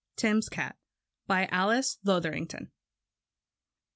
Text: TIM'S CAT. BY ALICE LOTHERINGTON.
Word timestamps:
TIM'S 0.15 0.49
CAT. 0.49 0.75
BY 1.27 1.45
ALICE 1.51 1.99
LOTHERINGTON. 2.03 2.71